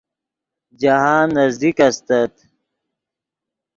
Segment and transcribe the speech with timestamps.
[0.81, 2.33] جاہند نزدیک استت